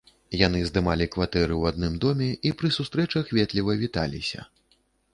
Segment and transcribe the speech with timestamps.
[0.37, 4.53] Яны здымалі кватэры ў адным доме і пры сустрэчах ветліва віталіся.